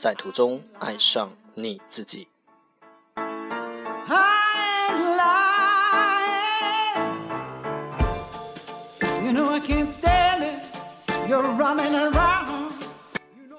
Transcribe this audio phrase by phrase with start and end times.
[0.00, 2.28] 在途中爱上你自己。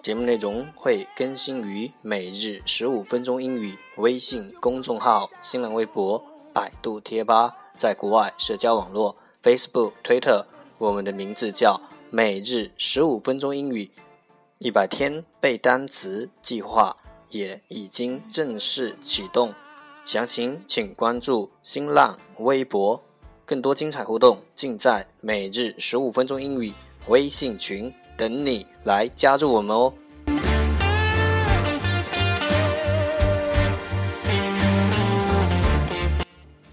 [0.00, 6.24] 节目内容会更新于每日十五分钟英语微信公众号、新浪微博、
[6.54, 7.54] 百度贴吧。
[7.76, 10.46] 在国外社交网络 Facebook、Twitter，
[10.78, 13.90] 我们的名字叫每日十五分钟英语
[14.64, 16.96] 一百天背单词计划
[17.30, 19.52] 也已经正式启动，
[20.04, 23.02] 详情请关注新浪微博，
[23.44, 26.72] 更多精彩互动尽在每日十五分钟英语
[27.08, 29.92] 微信群，等你来加入我们哦。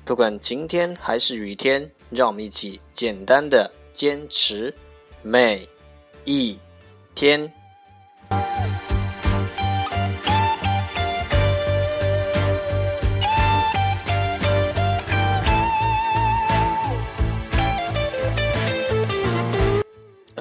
[0.05, 4.71] 不管晴天还是雨天，让我们一起简单的坚持
[5.23, 5.67] 每
[6.23, 6.55] 一
[7.15, 7.51] 天。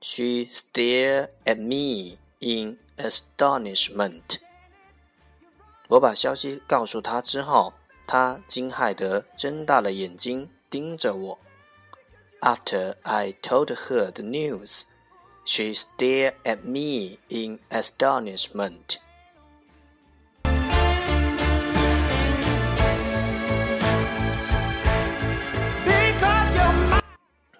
[0.00, 4.38] she stared at me in astonishment.
[5.88, 7.72] 我把消息告诉她之后，
[8.06, 11.38] 她惊骇得睁大了眼睛盯着我。
[12.40, 14.84] After I told her the news,
[15.44, 18.98] she stared at me in astonishment.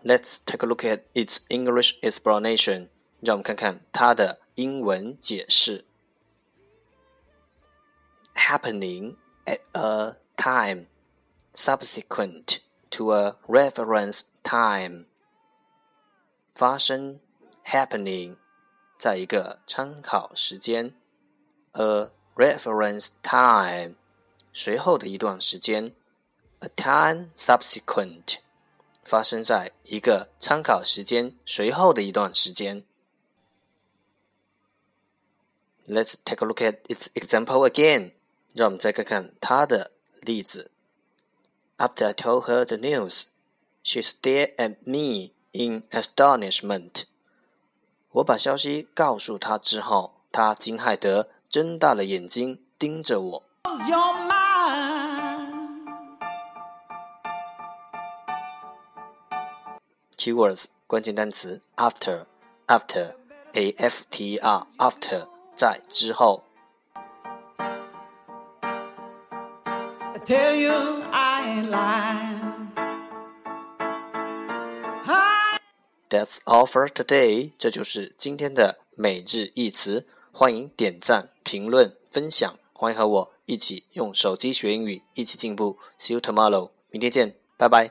[0.05, 2.89] Let's take a look at its English explanation.
[3.21, 5.85] 让我们看看它的英文解释。
[8.35, 10.87] Happening at a time
[11.55, 12.59] subsequent
[12.91, 15.07] to a reference time.
[16.55, 17.19] 发生
[17.65, 18.37] happening
[18.99, 20.95] 在一个参考时间，
[21.73, 23.97] a reference time
[24.53, 25.95] 随后的一段时间，
[26.61, 28.39] a time subsequent
[29.04, 32.84] 发生在一个参考时间随后的一段时间。
[35.88, 38.14] Let's take a look at its example again。
[38.54, 40.72] 让我们再看看它的例子。
[41.78, 43.28] After I told her the news,
[43.82, 47.06] she stared at me in astonishment。
[48.12, 53.44] 我把消息告诉她之后，她惊骇得睁大了眼睛盯着我。
[60.22, 62.26] Keywords 关键单词 after
[62.68, 63.16] after
[63.54, 66.44] a f t r after 在之后。
[76.08, 77.54] That's all for today。
[77.58, 80.08] 这就是今天的每日一词。
[80.32, 82.60] 欢迎点赞、评论、分享。
[82.74, 85.80] 欢迎和我一起用手机学英语，一起进步。
[86.00, 86.70] See you tomorrow。
[86.92, 87.90] 明天见，拜拜。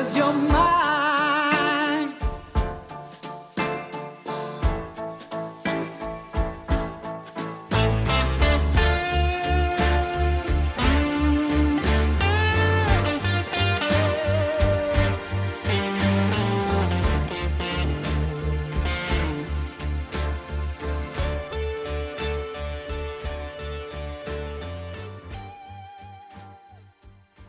[0.00, 0.69] Cause you're my